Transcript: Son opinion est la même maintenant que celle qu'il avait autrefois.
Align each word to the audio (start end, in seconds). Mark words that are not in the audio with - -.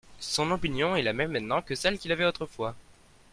Son 0.19 0.49
opinion 0.49 0.95
est 0.95 1.03
la 1.03 1.13
même 1.13 1.33
maintenant 1.33 1.61
que 1.61 1.75
celle 1.75 1.99
qu'il 1.99 2.11
avait 2.11 2.25
autrefois. 2.25 2.75